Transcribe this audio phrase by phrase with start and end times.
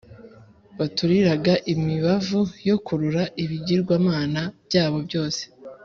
[0.77, 5.41] baturiraga imibavu yo kurura ibigirwamana byabo byose